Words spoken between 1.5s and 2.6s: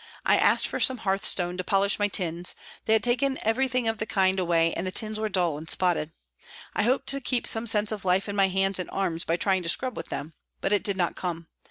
to polish my tins